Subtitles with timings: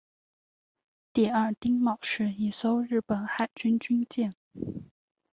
[1.13, 4.33] 第二丁卯是一艘日本海军军舰。